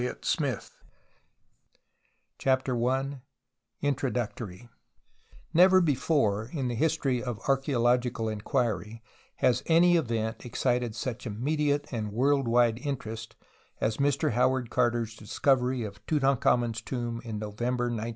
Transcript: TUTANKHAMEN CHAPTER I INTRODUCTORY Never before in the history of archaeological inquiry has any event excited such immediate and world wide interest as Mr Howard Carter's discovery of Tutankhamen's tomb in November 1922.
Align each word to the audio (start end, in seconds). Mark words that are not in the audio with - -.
TUTANKHAMEN 0.01 0.61
CHAPTER 2.39 2.85
I 2.89 3.21
INTRODUCTORY 3.83 4.67
Never 5.53 5.79
before 5.79 6.49
in 6.51 6.69
the 6.69 6.73
history 6.73 7.21
of 7.21 7.39
archaeological 7.47 8.27
inquiry 8.27 9.03
has 9.35 9.61
any 9.67 9.97
event 9.97 10.43
excited 10.43 10.95
such 10.95 11.27
immediate 11.27 11.85
and 11.93 12.11
world 12.11 12.47
wide 12.47 12.79
interest 12.79 13.35
as 13.79 13.97
Mr 13.97 14.31
Howard 14.31 14.71
Carter's 14.71 15.15
discovery 15.15 15.83
of 15.83 16.03
Tutankhamen's 16.07 16.81
tomb 16.81 17.21
in 17.23 17.37
November 17.37 17.83
1922. 17.83 18.09